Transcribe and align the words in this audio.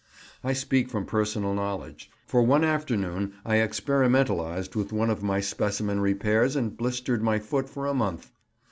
I 0.43 0.53
speak 0.53 0.89
from 0.89 1.05
personal 1.05 1.53
knowledge, 1.53 2.09
for 2.25 2.41
one 2.41 2.63
afternoon 2.63 3.35
I 3.45 3.57
experimentalized 3.61 4.75
with 4.75 4.91
one 4.91 5.11
of 5.11 5.21
my 5.21 5.41
specimen 5.41 5.99
repairs 5.99 6.55
and 6.55 6.75
blistered 6.75 7.21
my 7.21 7.37
foot 7.37 7.69
for 7.69 7.85
a 7.85 7.93
month. 7.93 8.31